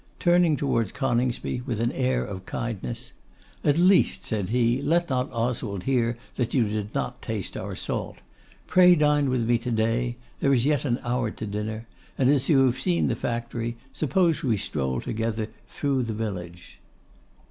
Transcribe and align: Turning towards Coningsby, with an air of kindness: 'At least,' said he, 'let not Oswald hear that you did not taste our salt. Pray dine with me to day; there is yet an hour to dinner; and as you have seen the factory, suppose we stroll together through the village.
Turning 0.19 0.57
towards 0.57 0.91
Coningsby, 0.91 1.61
with 1.67 1.79
an 1.79 1.91
air 1.91 2.25
of 2.25 2.43
kindness: 2.47 3.11
'At 3.63 3.77
least,' 3.77 4.25
said 4.25 4.49
he, 4.49 4.81
'let 4.81 5.11
not 5.11 5.31
Oswald 5.31 5.83
hear 5.83 6.17
that 6.37 6.55
you 6.55 6.67
did 6.67 6.95
not 6.95 7.21
taste 7.21 7.55
our 7.55 7.75
salt. 7.75 8.17
Pray 8.65 8.95
dine 8.95 9.29
with 9.29 9.47
me 9.47 9.59
to 9.59 9.69
day; 9.69 10.15
there 10.39 10.55
is 10.55 10.65
yet 10.65 10.85
an 10.85 10.97
hour 11.03 11.29
to 11.29 11.45
dinner; 11.45 11.85
and 12.17 12.31
as 12.31 12.49
you 12.49 12.65
have 12.65 12.79
seen 12.79 13.09
the 13.09 13.15
factory, 13.15 13.77
suppose 13.93 14.41
we 14.41 14.57
stroll 14.57 15.01
together 15.01 15.49
through 15.67 16.01
the 16.01 16.13
village. 16.15 16.79